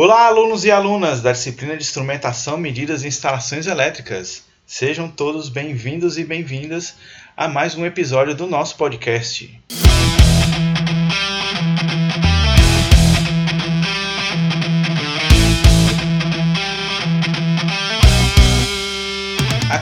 [0.00, 4.44] Olá, alunos e alunas da disciplina de Instrumentação, Medidas e Instalações Elétricas.
[4.64, 6.94] Sejam todos bem-vindos e bem-vindas
[7.36, 9.60] a mais um episódio do nosso podcast.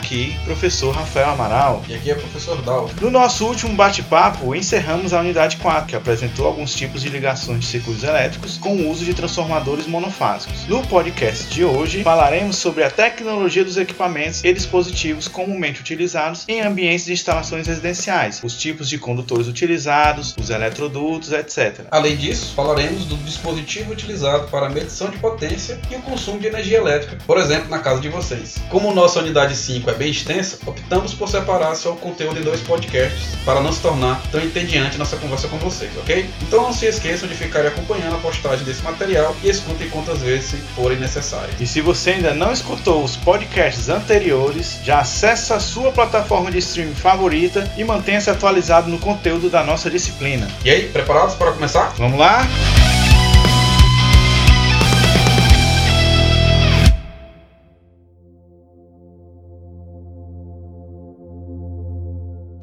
[0.07, 1.82] Aqui, professor Rafael Amaral.
[1.88, 2.88] E aqui é professor Dal.
[3.00, 7.66] No nosso último bate-papo, encerramos a unidade 4, que apresentou alguns tipos de ligações de
[7.66, 10.64] circuitos elétricos com o uso de transformadores monofásicos.
[10.69, 16.60] No podcast de hoje, falaremos sobre a tecnologia dos equipamentos e dispositivos comumente utilizados em
[16.60, 21.80] ambientes de instalações residenciais, os tipos de condutores utilizados, os eletrodutos, etc.
[21.91, 26.46] Além disso, falaremos do dispositivo utilizado para a medição de potência e o consumo de
[26.46, 28.59] energia elétrica, por exemplo, na casa de vocês.
[28.70, 32.60] Como nossa unidade 5 5 é bem extensa, optamos por separar seu conteúdo em dois
[32.60, 36.28] podcasts para não se tornar tão entediante nossa conversa com vocês, ok?
[36.42, 40.60] Então não se esqueçam de ficarem acompanhando a postagem desse material e escutem quantas vezes
[40.74, 41.60] forem necessárias.
[41.60, 46.59] E se você ainda não escutou os podcasts anteriores, já acesse a sua plataforma de
[46.59, 50.49] streaming favorita e mantenha-se atualizado no conteúdo da nossa disciplina.
[50.65, 51.95] E aí, preparados para começar?
[51.96, 52.46] Vamos lá?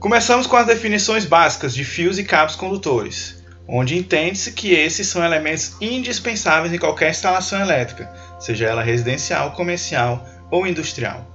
[0.03, 5.23] Começamos com as definições básicas de fios e cabos condutores, onde entende-se que esses são
[5.23, 11.25] elementos indispensáveis em qualquer instalação elétrica, seja ela residencial, comercial ou industrial.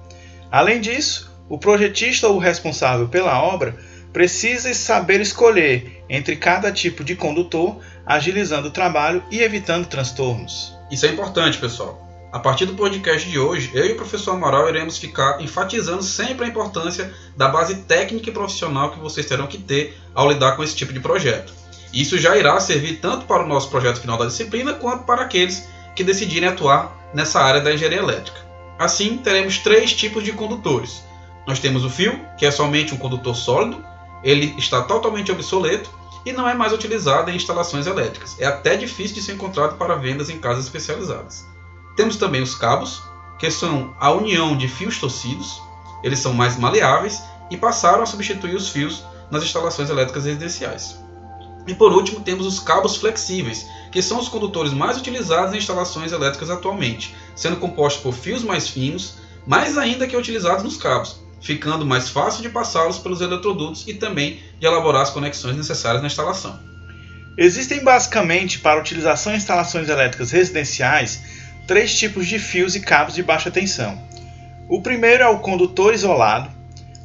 [0.52, 3.74] Além disso, o projetista ou o responsável pela obra
[4.12, 10.76] precisa saber escolher entre cada tipo de condutor, agilizando o trabalho e evitando transtornos.
[10.90, 12.06] Isso é importante, pessoal.
[12.30, 16.44] A partir do podcast de hoje, eu e o professor Amaral iremos ficar enfatizando sempre
[16.44, 20.62] a importância da base técnica e profissional que vocês terão que ter ao lidar com
[20.62, 21.54] esse tipo de projeto.
[21.90, 25.66] Isso já irá servir tanto para o nosso projeto final da disciplina quanto para aqueles
[25.96, 28.38] que decidirem atuar nessa área da engenharia elétrica.
[28.78, 31.02] Assim, teremos três tipos de condutores.
[31.46, 33.82] Nós temos o fio, que é somente um condutor sólido,
[34.22, 35.90] ele está totalmente obsoleto
[36.26, 38.38] e não é mais utilizado em instalações elétricas.
[38.38, 41.46] É até difícil de ser encontrado para vendas em casas especializadas.
[41.98, 43.02] Temos também os cabos,
[43.40, 45.60] que são a união de fios torcidos,
[46.04, 47.20] eles são mais maleáveis
[47.50, 50.96] e passaram a substituir os fios nas instalações elétricas residenciais.
[51.66, 56.12] E por último, temos os cabos flexíveis, que são os condutores mais utilizados em instalações
[56.12, 59.14] elétricas atualmente, sendo compostos por fios mais finos,
[59.44, 64.40] mais ainda que utilizados nos cabos, ficando mais fácil de passá-los pelos eletrodutos e também
[64.60, 66.60] de elaborar as conexões necessárias na instalação.
[67.36, 73.22] Existem basicamente para utilização em instalações elétricas residenciais três tipos de fios e cabos de
[73.22, 74.00] baixa tensão.
[74.70, 76.50] O primeiro é o condutor isolado,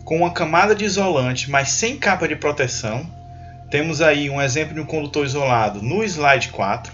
[0.06, 3.06] com uma camada de isolante, mas sem capa de proteção.
[3.70, 6.94] Temos aí um exemplo de um condutor isolado no slide 4.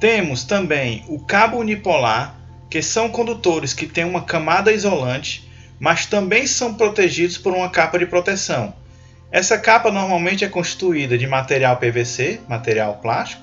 [0.00, 2.34] Temos também o cabo unipolar,
[2.70, 5.46] que são condutores que têm uma camada isolante,
[5.78, 8.72] mas também são protegidos por uma capa de proteção.
[9.30, 13.42] Essa capa normalmente é constituída de material PVC, material plástico,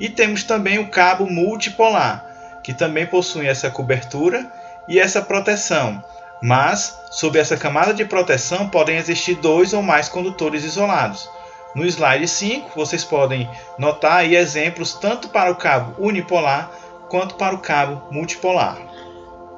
[0.00, 2.27] e temos também o cabo multipolar,
[2.68, 4.46] que também possuem essa cobertura
[4.86, 6.04] e essa proteção,
[6.42, 11.30] mas sob essa camada de proteção podem existir dois ou mais condutores isolados.
[11.74, 16.70] No slide 5, vocês podem notar exemplos tanto para o cabo unipolar
[17.08, 18.76] quanto para o cabo multipolar.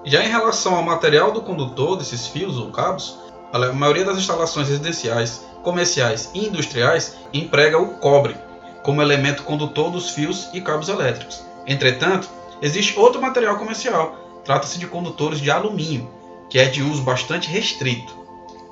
[0.04, 3.18] Já em relação ao material do condutor desses fios ou cabos,
[3.52, 8.36] a maioria das instalações residenciais, comerciais e industriais emprega o cobre
[8.84, 11.44] como elemento condutor dos fios e cabos elétricos.
[11.66, 16.10] Entretanto, Existe outro material comercial, trata-se de condutores de alumínio,
[16.48, 18.18] que é de uso bastante restrito.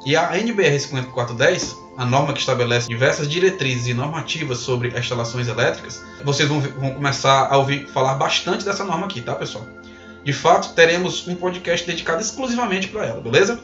[0.05, 6.03] E a NBR 5410, a norma que estabelece diversas diretrizes e normativas sobre instalações elétricas,
[6.25, 9.65] vocês vão, vão começar a ouvir falar bastante dessa norma aqui, tá pessoal?
[10.25, 13.59] De fato, teremos um podcast dedicado exclusivamente para ela, beleza?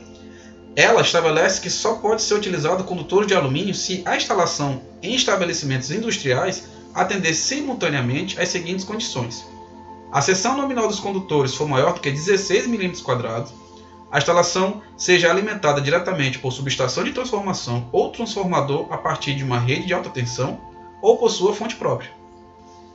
[0.75, 5.91] Ela estabelece que só pode ser utilizado condutor de alumínio se a instalação em estabelecimentos
[5.91, 6.65] industriais
[6.95, 9.45] atender simultaneamente às seguintes condições:
[10.15, 12.93] a seção nominal dos condutores for maior do que 16 mm,
[14.13, 19.59] a instalação seja alimentada diretamente por subestação de transformação ou transformador a partir de uma
[19.59, 20.61] rede de alta tensão
[21.03, 22.13] ou por sua fonte própria.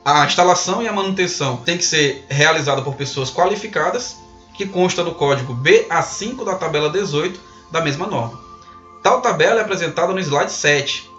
[0.02, 4.16] A instalação e a manutenção tem que ser realizada por pessoas qualificadas,
[4.54, 7.38] que consta do código BA5 da tabela 18
[7.70, 8.40] da mesma norma.
[9.02, 11.10] Tal tabela é apresentada no slide 7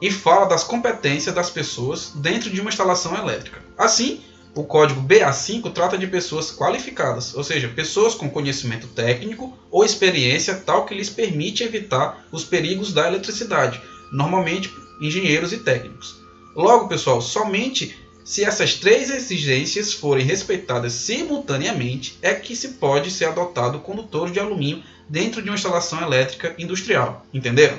[0.00, 3.64] e fala das competências das pessoas dentro de uma instalação elétrica.
[3.76, 4.22] Assim,
[4.54, 10.54] o código BA5 trata de pessoas qualificadas, ou seja, pessoas com conhecimento técnico ou experiência
[10.54, 13.80] tal que lhes permite evitar os perigos da eletricidade,
[14.12, 16.20] normalmente engenheiros e técnicos.
[16.56, 17.96] Logo, pessoal, somente
[18.30, 24.38] Se essas três exigências forem respeitadas simultaneamente, é que se pode ser adotado condutores de
[24.38, 27.26] alumínio dentro de uma instalação elétrica industrial.
[27.34, 27.78] Entenderam?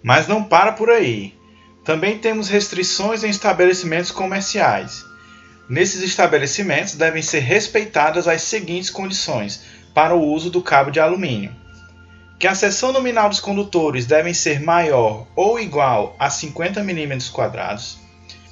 [0.00, 1.34] Mas não para por aí.
[1.84, 5.04] Também temos restrições em estabelecimentos comerciais.
[5.68, 9.62] Nesses estabelecimentos devem ser respeitadas as seguintes condições
[9.92, 11.54] para o uso do cabo de alumínio:
[12.38, 17.18] que a seção nominal dos condutores devem ser maior ou igual a 50 mm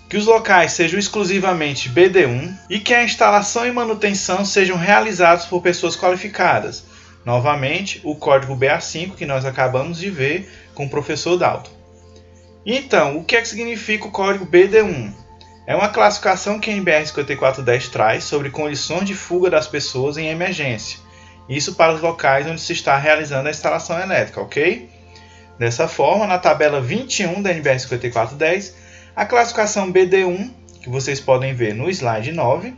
[0.08, 5.60] que os locais sejam exclusivamente BD1 e que a instalação e manutenção sejam realizados por
[5.60, 6.84] pessoas qualificadas.
[7.24, 11.72] Novamente, o código BA5 que nós acabamos de ver com o professor Dalton.
[12.64, 15.25] Então, o que é que significa o código BD1?
[15.66, 20.28] É uma classificação que a NBR 5410 traz sobre condições de fuga das pessoas em
[20.28, 21.00] emergência.
[21.48, 24.88] Isso para os locais onde se está realizando a instalação elétrica, ok?
[25.58, 28.76] Dessa forma, na tabela 21 da NBR 5410,
[29.16, 30.50] a classificação BD1,
[30.82, 32.72] que vocês podem ver no slide 9,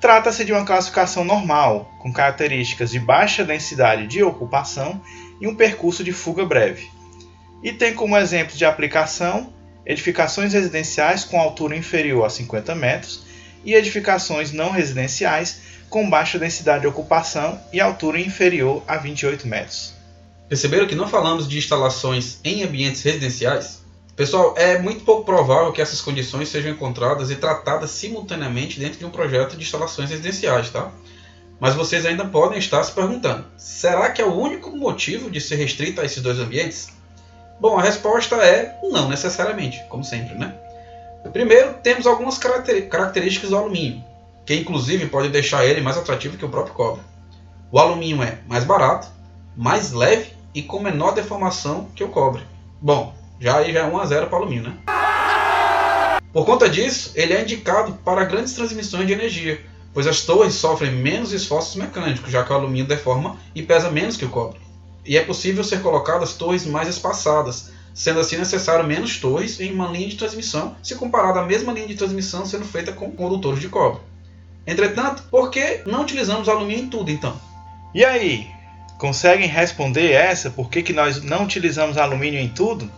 [0.00, 5.00] trata-se de uma classificação normal, com características de baixa densidade de ocupação
[5.40, 6.90] e um percurso de fuga breve.
[7.62, 9.52] E tem como exemplo de aplicação
[9.86, 13.24] edificações residenciais com altura inferior a 50 metros
[13.64, 19.94] e edificações não residenciais com baixa densidade de ocupação e altura inferior a 28 metros.
[20.48, 23.82] Perceberam que não falamos de instalações em ambientes residenciais?
[24.16, 29.04] Pessoal, é muito pouco provável que essas condições sejam encontradas e tratadas simultaneamente dentro de
[29.04, 30.92] um projeto de instalações residenciais, tá?
[31.58, 35.56] Mas vocês ainda podem estar se perguntando: será que é o único motivo de ser
[35.56, 36.88] restrito a esses dois ambientes?
[37.60, 40.54] Bom, a resposta é não necessariamente, como sempre, né?
[41.32, 44.04] Primeiro, temos algumas características do alumínio,
[44.44, 47.02] que inclusive pode deixar ele mais atrativo que o próprio cobre.
[47.72, 49.08] O alumínio é mais barato,
[49.56, 52.42] mais leve e com menor deformação que o cobre.
[52.80, 54.76] Bom, já aí já é 1 a 0 para o alumínio, né?
[56.32, 60.90] Por conta disso, ele é indicado para grandes transmissões de energia, pois as torres sofrem
[60.92, 64.63] menos esforços mecânicos, já que o alumínio deforma e pesa menos que o cobre.
[65.04, 69.88] E é possível ser colocadas torres mais espaçadas, sendo assim necessário menos torres em uma
[69.88, 73.68] linha de transmissão, se comparado à mesma linha de transmissão sendo feita com condutores de
[73.68, 74.00] cobre.
[74.66, 77.38] Entretanto, por que não utilizamos alumínio em tudo então?
[77.94, 78.48] E aí,
[78.98, 80.50] conseguem responder essa?
[80.50, 82.90] Por que, que nós não utilizamos alumínio em tudo?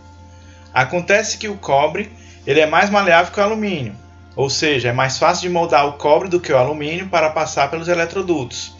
[0.73, 2.09] Acontece que o cobre
[2.47, 3.93] ele é mais maleável que o alumínio,
[4.33, 7.69] ou seja, é mais fácil de moldar o cobre do que o alumínio para passar
[7.69, 8.73] pelos eletrodutos.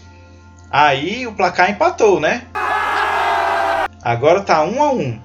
[0.71, 2.44] Aí o placar empatou, né?
[4.07, 5.19] Agora está um a um.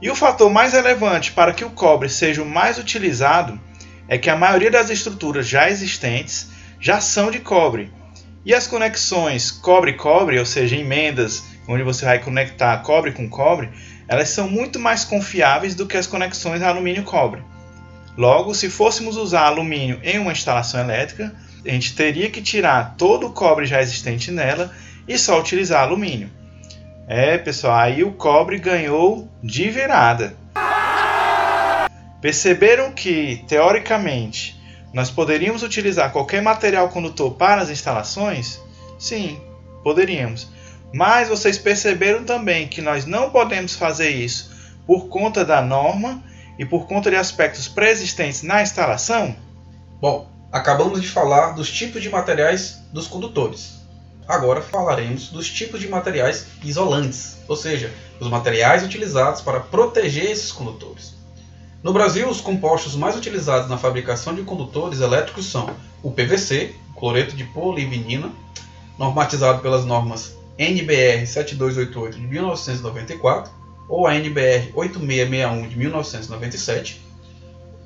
[0.00, 3.60] E o fator mais relevante para que o cobre seja o mais utilizado
[4.08, 6.48] é que a maioria das estruturas já existentes
[6.80, 7.92] já são de cobre.
[8.42, 13.68] E as conexões cobre-cobre, ou seja, emendas onde você vai conectar cobre com cobre,
[14.08, 17.42] elas são muito mais confiáveis do que as conexões alumínio-cobre.
[18.16, 23.26] Logo, se fôssemos usar alumínio em uma instalação elétrica, a gente teria que tirar todo
[23.26, 24.72] o cobre já existente nela
[25.06, 26.30] e só utilizar alumínio.
[27.08, 30.36] É, pessoal, aí o cobre ganhou de virada.
[32.20, 34.60] Perceberam que, teoricamente,
[34.92, 38.60] nós poderíamos utilizar qualquer material condutor para as instalações?
[38.98, 39.40] Sim,
[39.84, 40.48] poderíamos.
[40.92, 44.50] Mas vocês perceberam também que nós não podemos fazer isso
[44.84, 46.24] por conta da norma
[46.58, 49.36] e por conta de aspectos pré-existentes na instalação?
[50.00, 53.75] Bom, acabamos de falar dos tipos de materiais dos condutores.
[54.28, 60.50] Agora falaremos dos tipos de materiais isolantes, ou seja, os materiais utilizados para proteger esses
[60.50, 61.14] condutores.
[61.82, 65.70] No Brasil, os compostos mais utilizados na fabricação de condutores elétricos são
[66.02, 68.30] o PVC, cloreto de polivinila,
[68.98, 73.52] normatizado pelas normas NBR 7288 de 1994
[73.88, 77.00] ou a NBR 8661 de 1997,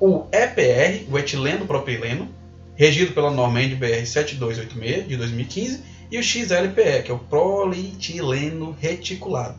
[0.00, 2.28] o EPR, o etileno propileno,
[2.75, 9.57] regido pela norma NBR 7286 de 2015, e o XLPE, que é o polietileno reticulado,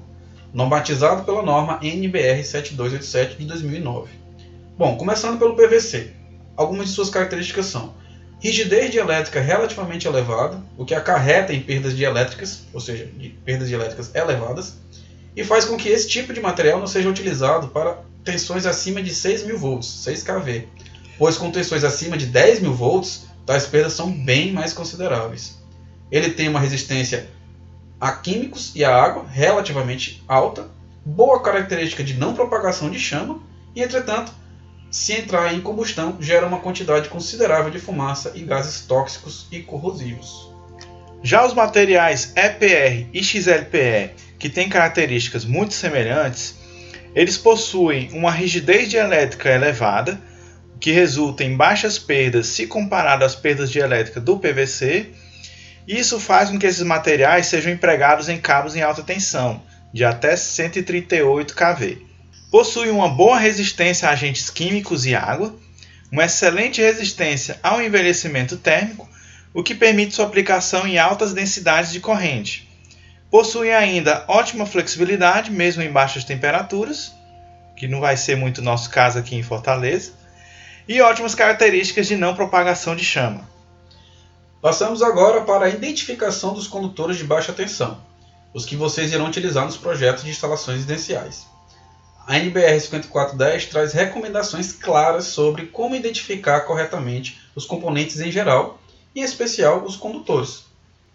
[0.54, 4.10] normatizado pela norma NBR 7287 de 2009.
[4.78, 6.12] Bom, começando pelo PVC.
[6.58, 7.94] Algumas de suas características são
[8.40, 14.14] rigidez dielétrica relativamente elevada, o que acarreta em perdas dielétricas, ou seja, de perdas dielétricas
[14.14, 14.76] elevadas,
[15.36, 19.12] e faz com que esse tipo de material não seja utilizado para tensões acima de
[19.12, 20.68] 6.000 volts, 6 kV,
[21.18, 25.61] pois com tensões acima de 10.000 volts, tais perdas são bem mais consideráveis.
[26.12, 27.28] Ele tem uma resistência
[28.00, 30.68] a químicos e a água relativamente alta,
[31.06, 33.40] boa característica de não propagação de chama,
[33.76, 34.34] e entretanto
[34.92, 40.52] se entrar em combustão, gera uma quantidade considerável de fumaça e gases tóxicos e corrosivos.
[41.24, 46.60] Já os materiais EPR e XLPE, que têm características muito semelhantes,
[47.16, 50.20] eles possuem uma rigidez dielétrica elevada,
[50.80, 55.12] que resulta em baixas perdas se comparado às perdas de elétrica do PVC.
[55.92, 59.62] Isso faz com que esses materiais sejam empregados em cabos em alta tensão,
[59.94, 61.98] de até 138 kV.
[62.50, 65.54] Possui uma boa resistência a agentes químicos e água,
[66.10, 69.10] uma excelente resistência ao envelhecimento térmico,
[69.54, 72.70] o que permite sua aplicação em altas densidades de corrente.
[73.30, 77.14] Possui ainda ótima flexibilidade, mesmo em baixas temperaturas,
[77.76, 80.14] que não vai ser muito nosso caso aqui em Fortaleza,
[80.88, 83.46] e ótimas características de não propagação de chama.
[84.62, 88.00] Passamos agora para a identificação dos condutores de baixa tensão,
[88.54, 91.48] os que vocês irão utilizar nos projetos de instalações residenciais.
[92.28, 98.80] A NBR 5410 traz recomendações claras sobre como identificar corretamente os componentes em geral,
[99.16, 100.66] em especial os condutores.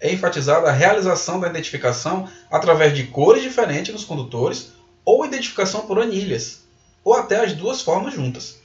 [0.01, 4.73] É enfatizada a realização da identificação através de cores diferentes nos condutores
[5.05, 6.65] ou identificação por anilhas,
[7.05, 8.59] ou até as duas formas juntas,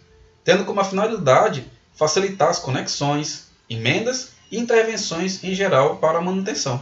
[0.43, 6.81] tendo como finalidade facilitar as conexões, emendas intervenções em geral para a manutenção.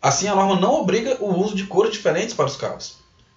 [0.00, 2.96] Assim, a norma não obriga o uso de cores diferentes para os cabos.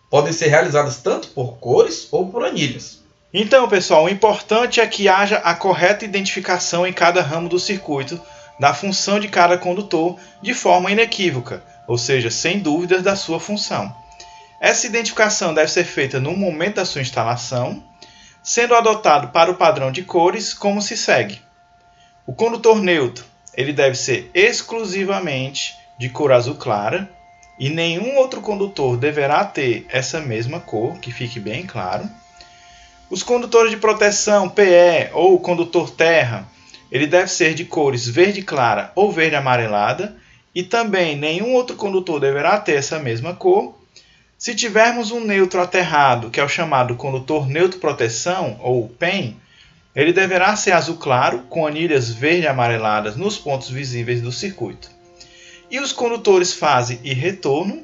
[0.09, 3.03] Podem ser realizadas tanto por cores ou por anilhas.
[3.33, 8.19] Então, pessoal, o importante é que haja a correta identificação em cada ramo do circuito
[8.59, 13.93] da função de cada condutor de forma inequívoca, ou seja, sem dúvidas da sua função.
[14.61, 17.83] Essa identificação deve ser feita no momento da sua instalação,
[18.41, 21.41] sendo adotado para o padrão de cores como se segue.
[22.25, 27.09] O condutor neutro ele deve ser exclusivamente de cor azul clara
[27.57, 32.09] e nenhum outro condutor deverá ter essa mesma cor, que fique bem claro.
[33.09, 36.47] Os condutores de proteção PE ou condutor terra,
[36.91, 40.15] ele deve ser de cores verde clara ou verde amarelada
[40.53, 43.75] e também nenhum outro condutor deverá ter essa mesma cor
[44.37, 49.37] se tivermos um neutro aterrado, que é o chamado condutor neutro proteção, ou PEN,
[49.95, 54.91] ele deverá ser azul claro, com anilhas verde amareladas nos pontos visíveis do circuito.
[55.71, 57.83] E os condutores fase e retorno,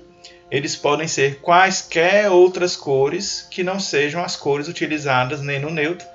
[0.50, 6.06] eles podem ser quaisquer outras cores que não sejam as cores utilizadas nem no neutro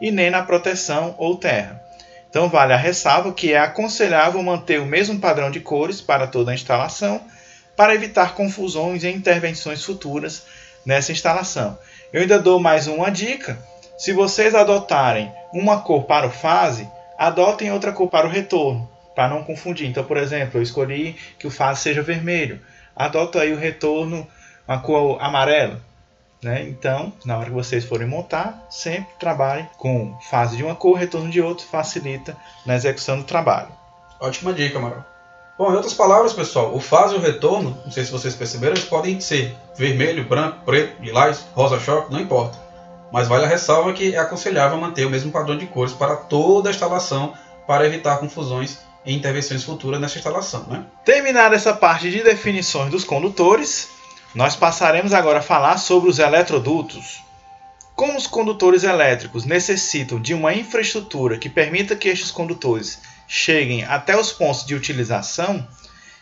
[0.00, 1.80] e nem na proteção ou terra.
[2.28, 6.50] Então vale a ressalva que é aconselhável manter o mesmo padrão de cores para toda
[6.50, 7.20] a instalação
[7.76, 10.42] para evitar confusões e intervenções futuras
[10.84, 11.78] nessa instalação.
[12.12, 13.56] Eu ainda dou mais uma dica:
[13.96, 19.28] se vocês adotarem uma cor para o fase, adotem outra cor para o retorno, para
[19.28, 19.88] não confundir.
[19.88, 22.60] Então, por exemplo, eu escolhi que o fase seja vermelho,
[22.94, 24.26] adoto aí o retorno
[24.66, 25.80] uma cor amarela.
[26.42, 26.62] Né?
[26.64, 31.30] Então, na hora que vocês forem montar, sempre trabalhem com fase de uma cor, retorno
[31.30, 32.36] de outra, facilita
[32.66, 33.68] na execução do trabalho.
[34.20, 35.04] Ótima dica, Amaral.
[35.56, 38.74] Bom, em outras palavras, pessoal, o fase e o retorno, não sei se vocês perceberam,
[38.74, 42.58] eles podem ser vermelho, branco, preto, lilás, rosa choque, não importa.
[43.14, 46.68] Mas vale a ressalva que é aconselhável manter o mesmo padrão de cores para toda
[46.68, 47.32] a instalação
[47.64, 50.66] para evitar confusões e intervenções futuras nessa instalação.
[50.66, 50.84] Né?
[51.04, 53.88] Terminada essa parte de definições dos condutores,
[54.34, 57.22] nós passaremos agora a falar sobre os eletrodutos.
[57.94, 64.18] Como os condutores elétricos necessitam de uma infraestrutura que permita que estes condutores cheguem até
[64.18, 65.64] os pontos de utilização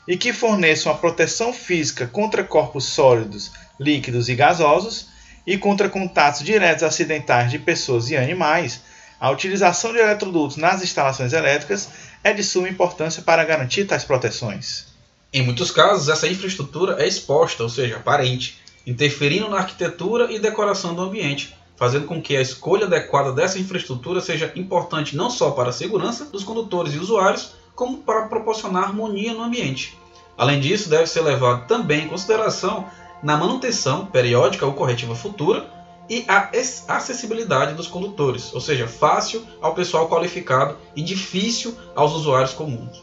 [0.07, 5.11] e que forneçam a proteção física contra corpos sólidos, líquidos e gasosos
[5.47, 8.83] e contra contatos diretos acidentais de pessoas e animais,
[9.21, 11.89] a utilização de eletrodutos nas instalações elétricas
[12.25, 14.87] é de suma importância para garantir tais proteções.
[15.33, 20.95] Em muitos casos, essa infraestrutura é exposta, ou seja, aparente, interferindo na arquitetura e decoração
[20.95, 25.71] do ambiente, fazendo com que a escolha adequada dessa infraestrutura seja importante não só para
[25.71, 29.97] a segurança dos condutores e usuários, como para proporcionar harmonia no ambiente.
[30.37, 32.89] Além disso, deve ser levado também em consideração
[33.23, 35.67] na manutenção periódica ou corretiva futura
[36.09, 36.51] e a
[36.89, 43.03] acessibilidade dos condutores, ou seja, fácil ao pessoal qualificado e difícil aos usuários comuns.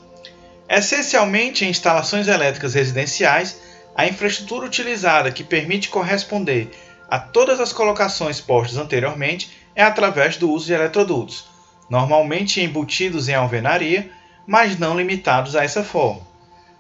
[0.68, 3.60] Essencialmente, em instalações elétricas residenciais,
[3.96, 6.70] a infraestrutura utilizada que permite corresponder
[7.10, 11.46] a todas as colocações postas anteriormente é através do uso de eletrodutos,
[11.90, 14.12] normalmente embutidos em alvenaria,
[14.46, 16.22] mas não limitados a essa forma.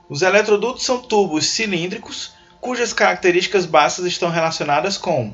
[0.08, 5.34] Os eletrodutos são tubos cilíndricos cujas características básicas estão relacionadas com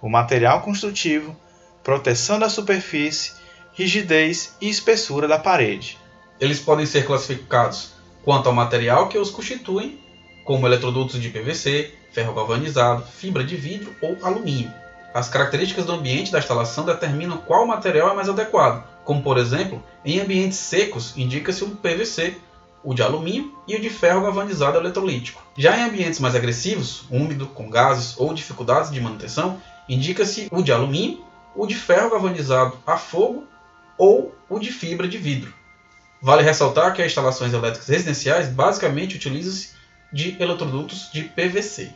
[0.00, 1.36] o material construtivo,
[1.82, 3.32] proteção da superfície,
[3.72, 5.98] rigidez e espessura da parede.
[6.40, 7.92] Eles podem ser classificados
[8.24, 10.00] quanto ao material que os constituem,
[10.44, 14.72] como eletrodutos de PVC, ferro galvanizado, fibra de vidro ou alumínio.
[15.12, 19.82] As características do ambiente da instalação determinam qual material é mais adequado, como por exemplo,
[20.04, 22.36] em ambientes secos indica-se o PVC,
[22.84, 25.42] o de alumínio e o de ferro galvanizado eletrolítico.
[25.56, 30.70] Já em ambientes mais agressivos, úmido, com gases ou dificuldades de manutenção, indica-se o de
[30.70, 31.24] alumínio,
[31.56, 33.44] o de ferro galvanizado a fogo
[33.96, 35.52] ou o de fibra de vidro.
[36.20, 39.74] Vale ressaltar que as instalações elétricas residenciais basicamente utilizam-se
[40.12, 41.90] de eletrodutos de PVC.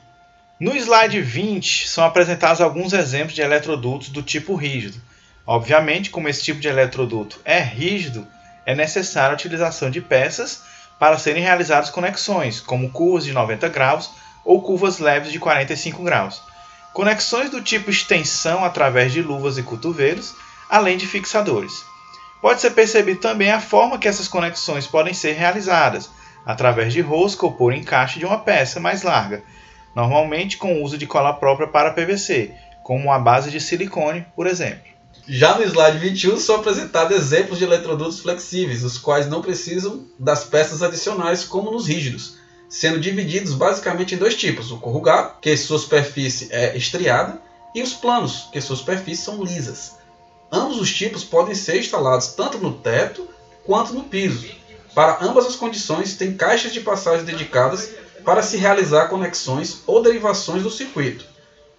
[0.58, 5.00] No slide 20 são apresentados alguns exemplos de eletrodutos do tipo rígido.
[5.46, 8.26] Obviamente, como esse tipo de eletroduto é rígido,
[8.66, 10.62] é necessária a utilização de peças
[10.98, 14.10] para serem realizadas conexões, como curvas de 90 graus
[14.44, 16.42] ou curvas leves de 45 graus.
[16.92, 20.34] Conexões do tipo extensão através de luvas e cotovelos,
[20.68, 21.84] além de fixadores.
[22.40, 26.10] Pode ser percebido também a forma que essas conexões podem ser realizadas,
[26.44, 29.42] através de rosca ou por encaixe de uma peça mais larga,
[29.94, 34.46] normalmente com o uso de cola própria para PVC, como a base de silicone, por
[34.46, 34.97] exemplo.
[35.30, 40.42] Já no slide 21 são apresentados exemplos de eletrodutos flexíveis, os quais não precisam das
[40.42, 45.78] peças adicionais como nos rígidos, sendo divididos basicamente em dois tipos: o corrugado, que sua
[45.78, 47.42] superfície é estriada,
[47.74, 49.96] e os planos, que suas superfícies são lisas.
[50.50, 53.28] Ambos os tipos podem ser instalados tanto no teto
[53.66, 54.48] quanto no piso.
[54.94, 57.90] Para ambas as condições, tem caixas de passagem dedicadas
[58.24, 61.26] para se realizar conexões ou derivações do circuito.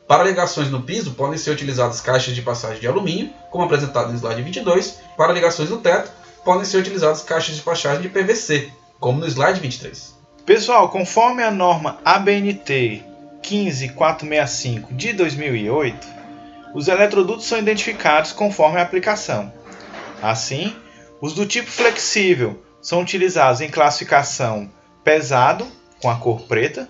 [0.09, 4.17] Para ligações no piso, podem ser utilizadas caixas de passagem de alumínio, como apresentado no
[4.17, 4.97] slide 22.
[5.15, 6.11] Para ligações no teto,
[6.43, 10.17] podem ser utilizadas caixas de passagem de PVC, como no slide 23.
[10.47, 13.03] Pessoal, conforme a norma ABNT
[13.43, 16.07] 15465 de 2008,
[16.73, 19.53] os eletrodutos são identificados conforme a aplicação.
[20.23, 20.75] Assim,
[21.21, 24.71] os do tipo flexível são utilizados em classificação
[25.03, 25.67] pesado,
[26.01, 26.89] com a cor preta,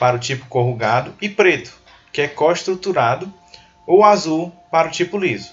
[0.00, 3.32] para o tipo corrugado, e preto, que é co-estruturado,
[3.86, 5.52] ou azul para o tipo liso.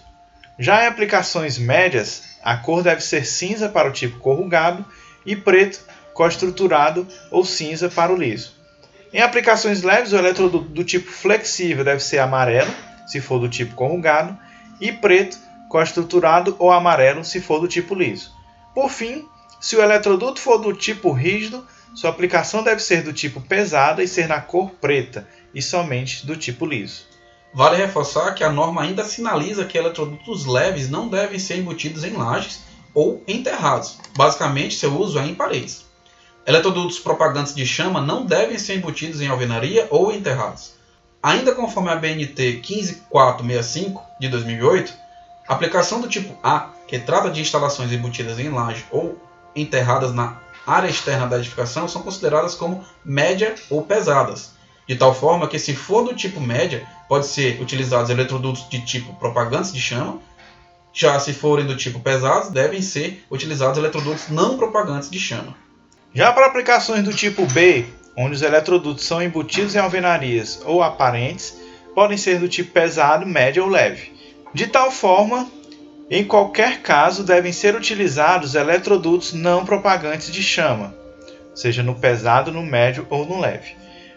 [0.57, 4.85] Já em aplicações médias, a cor deve ser cinza para o tipo corrugado
[5.25, 5.79] e preto,
[6.13, 8.53] co-estruturado ou cinza para o liso.
[9.13, 12.73] Em aplicações leves, o eletroduto do tipo flexível deve ser amarelo,
[13.05, 14.37] se for do tipo corrugado,
[14.81, 15.37] e preto,
[15.69, 18.31] co-estruturado ou amarelo, se for do tipo liso.
[18.73, 19.25] Por fim,
[19.61, 24.07] se o eletroduto for do tipo rígido, sua aplicação deve ser do tipo pesada e
[24.07, 27.03] ser na cor preta, e somente do tipo liso.
[27.53, 32.13] Vale reforçar que a norma ainda sinaliza que eletrodutos leves não devem ser embutidos em
[32.13, 32.61] lajes
[32.93, 33.99] ou enterrados.
[34.15, 35.85] Basicamente, seu uso é em paredes.
[36.45, 40.73] Eletrodutos propagantes de chama não devem ser embutidos em alvenaria ou enterrados.
[41.21, 44.93] Ainda conforme a BNT 15465 de 2008,
[45.47, 49.17] a aplicação do tipo A, que trata de instalações embutidas em laje ou
[49.55, 54.51] enterradas na área externa da edificação, são consideradas como média ou pesadas,
[54.87, 59.13] de tal forma que, se for do tipo média, pode ser utilizados eletrodutos de tipo
[59.15, 60.19] propagantes de chama,
[60.93, 65.55] já se forem do tipo pesados, devem ser utilizados eletrodutos não propagantes de chama.
[66.13, 71.57] Já para aplicações do tipo B, onde os eletrodutos são embutidos em alvenarias ou aparentes,
[71.95, 74.13] podem ser do tipo pesado, médio ou leve.
[74.53, 75.49] De tal forma,
[76.11, 80.93] em qualquer caso, devem ser utilizados eletrodutos não propagantes de chama,
[81.55, 83.75] seja no pesado, no médio ou no leve.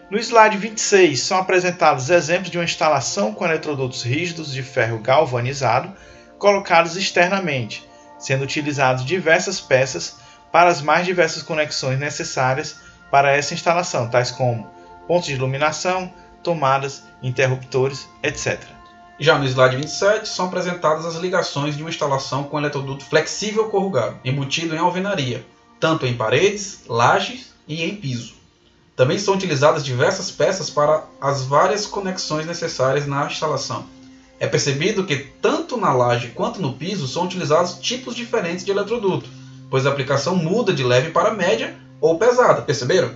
[0.09, 5.93] No slide 26 são apresentados exemplos de uma instalação com eletrodutos rígidos de ferro galvanizado
[6.39, 7.85] colocados externamente,
[8.17, 10.15] sendo utilizados diversas peças
[10.49, 12.77] para as mais diversas conexões necessárias
[13.11, 14.71] para essa instalação, tais como
[15.09, 18.61] pontos de iluminação, tomadas, interruptores, etc.
[19.19, 24.17] Já no slide 27 são apresentadas as ligações de uma instalação com eletroduto flexível corrugado,
[24.23, 25.45] embutido em alvenaria,
[25.81, 28.36] tanto em paredes, lajes e em piso.
[28.97, 33.85] Também são utilizadas diversas peças para as várias conexões necessárias na instalação.
[34.39, 39.29] É percebido que tanto na laje quanto no piso são utilizados tipos diferentes de eletroduto,
[39.69, 43.11] pois a aplicação muda de leve para média ou pesada, perceberam?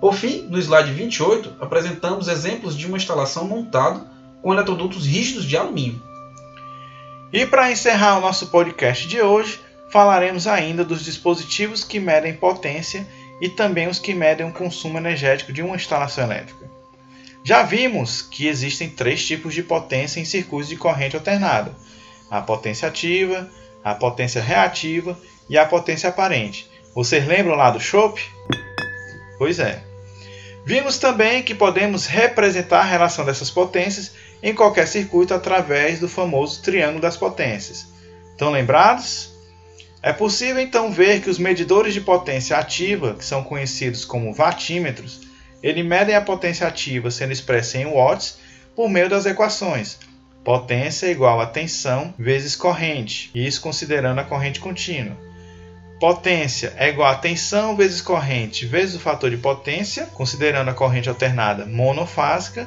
[0.00, 4.06] Por fim, no slide 28, apresentamos exemplos de uma instalação montada
[4.40, 6.02] com eletrodutos rígidos de alumínio.
[7.30, 13.06] E para encerrar o nosso podcast de hoje, falaremos ainda dos dispositivos que medem potência
[13.42, 16.70] e também os que medem o consumo energético de uma instalação elétrica.
[17.42, 21.74] Já vimos que existem três tipos de potência em circuitos de corrente alternada:
[22.30, 23.50] a potência ativa,
[23.82, 25.18] a potência reativa
[25.50, 26.70] e a potência aparente.
[26.94, 28.22] Vocês lembram lá do Chopp?
[29.38, 29.82] Pois é.
[30.64, 36.62] Vimos também que podemos representar a relação dessas potências em qualquer circuito através do famoso
[36.62, 37.88] triângulo das potências.
[38.30, 39.31] Estão lembrados?
[40.02, 45.20] É possível então ver que os medidores de potência ativa, que são conhecidos como vatímetros,
[45.62, 48.38] eles medem a potência ativa sendo expressa em watts
[48.74, 49.98] por meio das equações.
[50.42, 55.16] Potência igual a tensão vezes corrente, isso considerando a corrente contínua.
[56.00, 61.08] Potência é igual a tensão vezes corrente vezes o fator de potência, considerando a corrente
[61.08, 62.66] alternada monofásica,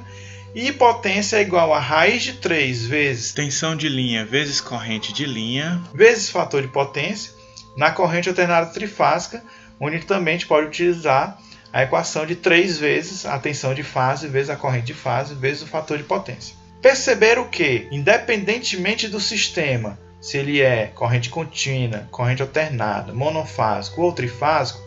[0.55, 3.33] E potência é igual a raiz de 3 vezes.
[3.33, 7.33] Tensão de linha vezes corrente de linha vezes fator de potência.
[7.75, 9.43] Na corrente alternada trifásica,
[9.77, 11.37] onde também a gente pode utilizar
[11.73, 15.63] a equação de 3 vezes a tensão de fase vezes a corrente de fase vezes
[15.63, 16.55] o fator de potência.
[16.81, 24.79] Perceberam que, independentemente do sistema, se ele é corrente contínua, corrente alternada, monofásico ou trifásico,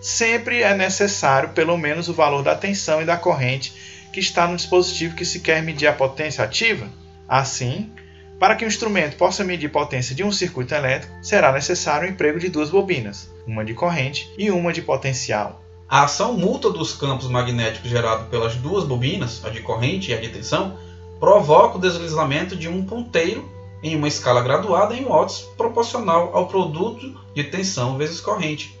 [0.00, 4.56] sempre é necessário pelo menos o valor da tensão e da corrente que está no
[4.56, 6.88] dispositivo que se quer medir a potência ativa.
[7.28, 7.88] Assim,
[8.36, 12.40] para que o instrumento possa medir potência de um circuito elétrico, será necessário o emprego
[12.40, 15.62] de duas bobinas, uma de corrente e uma de potencial.
[15.88, 20.20] A ação mútua dos campos magnéticos gerado pelas duas bobinas, a de corrente e a
[20.20, 20.76] de tensão,
[21.20, 23.48] provoca o deslizamento de um ponteiro
[23.84, 28.77] em uma escala graduada em watts proporcional ao produto de tensão vezes corrente.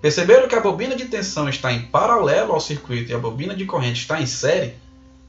[0.00, 3.64] Perceberam que a bobina de tensão está em paralelo ao circuito e a bobina de
[3.64, 4.74] corrente está em série?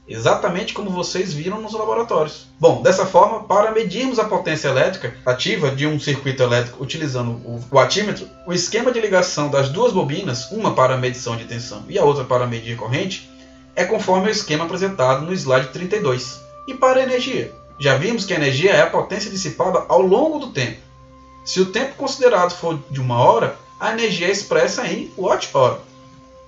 [0.06, 2.46] Exatamente como vocês viram nos laboratórios.
[2.58, 7.62] Bom, dessa forma, para medirmos a potência elétrica ativa de um circuito elétrico utilizando o
[7.70, 12.04] watímetro, o esquema de ligação das duas bobinas, uma para medição de tensão e a
[12.04, 13.28] outra para medir corrente,
[13.76, 16.40] é conforme o esquema apresentado no slide 32.
[16.66, 17.52] E para a energia?
[17.78, 20.78] Já vimos que a energia é a potência dissipada ao longo do tempo.
[21.44, 25.80] Se o tempo considerado for de uma hora, a energia é expressa em watt-hora.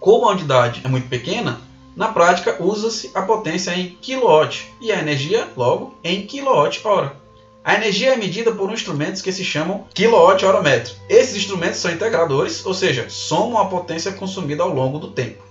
[0.00, 1.60] Como a unidade é muito pequena,
[1.94, 7.14] na prática usa-se a potência em kilowatt e a energia, logo, em quilowatt-hora.
[7.62, 10.94] A energia é medida por instrumentos que se chamam quilowatt-hora-metro.
[11.08, 15.42] Esses instrumentos são integradores, ou seja, somam a potência consumida ao longo do tempo.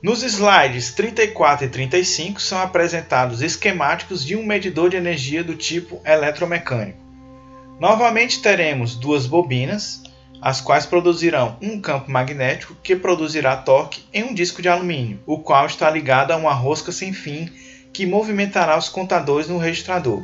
[0.00, 6.00] Nos slides 34 e 35 são apresentados esquemáticos de um medidor de energia do tipo
[6.04, 6.98] eletromecânico.
[7.80, 10.03] Novamente teremos duas bobinas,
[10.44, 15.38] as quais produzirão um campo magnético que produzirá torque em um disco de alumínio, o
[15.38, 17.50] qual está ligado a uma rosca sem fim
[17.92, 20.22] que movimentará os contadores no registrador.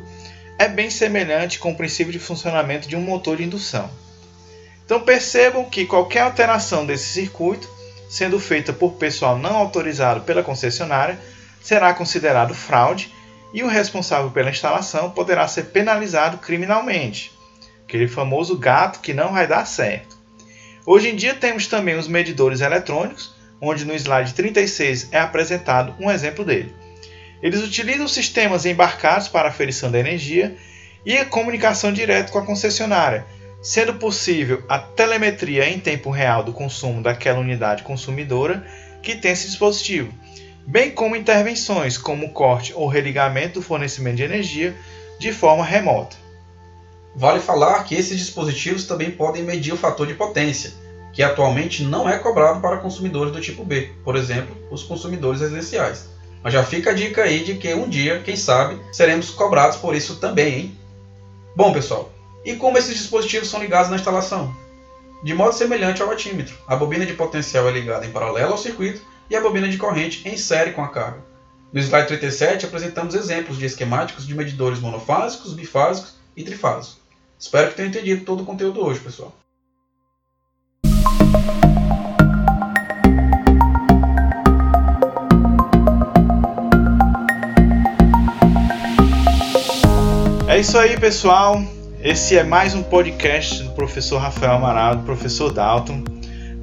[0.59, 3.89] É bem semelhante com o princípio de funcionamento de um motor de indução.
[4.85, 7.67] Então percebam que qualquer alteração desse circuito
[8.11, 11.17] sendo feita por pessoal não autorizado pela concessionária,
[11.61, 13.09] será considerado fraude
[13.53, 17.31] e o responsável pela instalação poderá ser penalizado criminalmente.
[17.91, 20.17] Aquele famoso gato que não vai dar certo.
[20.85, 26.09] Hoje em dia temos também os medidores eletrônicos, onde no slide 36 é apresentado um
[26.09, 26.73] exemplo dele.
[27.43, 30.55] Eles utilizam sistemas embarcados para aferição da energia
[31.05, 33.25] e a comunicação direta com a concessionária,
[33.61, 38.65] sendo possível a telemetria em tempo real do consumo daquela unidade consumidora
[39.03, 40.13] que tem esse dispositivo,
[40.65, 44.73] bem como intervenções como corte ou religamento do fornecimento de energia
[45.19, 46.20] de forma remota.
[47.15, 50.73] Vale falar que esses dispositivos também podem medir o fator de potência,
[51.11, 56.09] que atualmente não é cobrado para consumidores do tipo B, por exemplo, os consumidores residenciais.
[56.41, 59.93] Mas já fica a dica aí de que um dia, quem sabe, seremos cobrados por
[59.93, 60.77] isso também, hein?
[61.55, 62.11] Bom, pessoal,
[62.45, 64.55] e como esses dispositivos são ligados na instalação?
[65.21, 69.01] De modo semelhante ao atímetro, a bobina de potencial é ligada em paralelo ao circuito
[69.29, 71.23] e a bobina de corrente em série com a carga.
[71.71, 77.00] No slide 37 apresentamos exemplos de esquemáticos de medidores monofásicos, bifásicos e trifásicos.
[77.41, 79.33] Espero que tenham entendido todo o conteúdo hoje, pessoal.
[90.47, 91.59] É isso aí, pessoal.
[92.03, 96.03] Esse é mais um podcast do professor Rafael Amaral, do professor Dalton.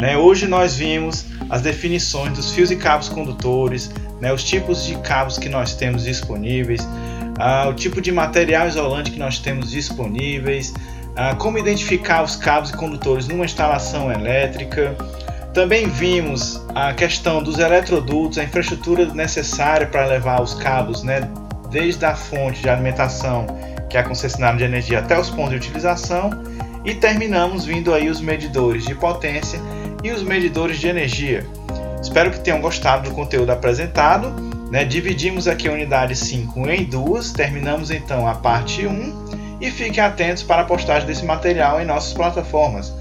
[0.01, 4.97] Né, hoje nós vimos as definições dos fios e cabos condutores, né, os tipos de
[4.99, 6.87] cabos que nós temos disponíveis,
[7.38, 12.70] uh, o tipo de material isolante que nós temos disponíveis, uh, como identificar os cabos
[12.70, 14.96] e condutores numa instalação elétrica.
[15.55, 21.29] Também vimos a questão dos eletrodutos, a infraestrutura necessária para levar os cabos né,
[21.70, 23.46] desde a fonte de alimentação
[23.88, 26.31] que é a concessionária de energia até os pontos de utilização,
[26.85, 29.61] e terminamos vindo aí os medidores de potência
[30.03, 31.46] e os medidores de energia.
[32.01, 34.33] Espero que tenham gostado do conteúdo apresentado.
[34.71, 34.85] Né?
[34.85, 40.43] Dividimos aqui a unidade 5 em duas, terminamos então a parte 1 e fiquem atentos
[40.43, 42.93] para a postagem desse material em nossas plataformas.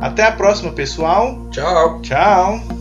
[0.00, 1.38] Até a próxima, pessoal.
[1.50, 2.00] Tchau.
[2.02, 2.75] Tchau.